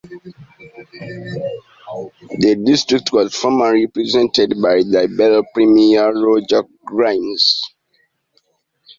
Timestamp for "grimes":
6.83-7.61